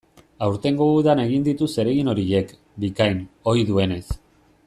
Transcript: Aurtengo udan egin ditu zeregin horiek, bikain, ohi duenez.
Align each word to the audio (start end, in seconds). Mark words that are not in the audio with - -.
Aurtengo 0.43 0.87
udan 0.93 1.21
egin 1.23 1.45
ditu 1.49 1.67
zeregin 1.75 2.09
horiek, 2.15 2.55
bikain, 2.85 3.23
ohi 3.53 3.67
duenez. 3.71 4.05